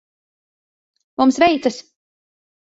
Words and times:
Mums 1.21 1.37
veicas. 1.45 1.77